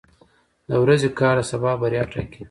[0.69, 2.39] •د ورځې کار د سبا بریا ټاکي.